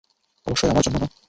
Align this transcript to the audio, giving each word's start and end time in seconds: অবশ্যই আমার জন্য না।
অবশ্যই 0.47 0.69
আমার 0.69 0.83
জন্য 0.83 0.97
না। 0.99 1.07